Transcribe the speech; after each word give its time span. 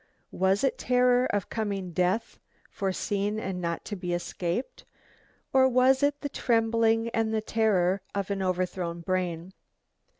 Was 0.31 0.63
it 0.63 0.79
terror 0.79 1.27
of 1.27 1.51
coming 1.51 1.91
death, 1.91 2.39
foreseen 2.71 3.39
and 3.39 3.61
not 3.61 3.85
to 3.85 3.95
be 3.95 4.13
escaped? 4.15 4.83
or 5.53 5.69
was 5.69 6.01
it 6.01 6.21
the 6.21 6.27
trembling 6.29 7.09
and 7.09 7.31
the 7.31 7.39
terror 7.39 8.01
of 8.15 8.31
an 8.31 8.41
overthrown 8.41 9.01
brain? 9.01 9.53